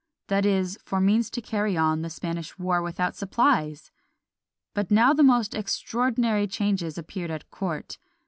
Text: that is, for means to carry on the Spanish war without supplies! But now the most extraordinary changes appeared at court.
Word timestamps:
that 0.29 0.47
is, 0.47 0.79
for 0.83 0.99
means 0.99 1.29
to 1.29 1.43
carry 1.43 1.77
on 1.77 2.01
the 2.01 2.09
Spanish 2.09 2.57
war 2.57 2.81
without 2.81 3.15
supplies! 3.15 3.91
But 4.73 4.89
now 4.89 5.13
the 5.13 5.21
most 5.21 5.53
extraordinary 5.53 6.47
changes 6.47 6.97
appeared 6.97 7.29
at 7.29 7.51
court. 7.51 7.99